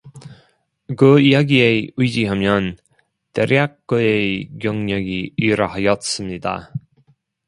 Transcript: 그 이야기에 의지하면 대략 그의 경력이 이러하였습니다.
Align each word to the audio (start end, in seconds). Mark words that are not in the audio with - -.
그 0.97 1.19
이야기에 1.21 1.91
의지하면 1.95 2.75
대략 3.33 3.85
그의 3.85 4.49
경력이 4.59 5.33
이러하였습니다. 5.37 6.73